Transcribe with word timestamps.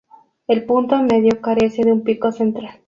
El 0.47 0.65
punto 0.65 0.97
medio 1.03 1.39
carece 1.41 1.83
de 1.83 1.91
un 1.93 2.03
pico 2.03 2.31
central. 2.31 2.79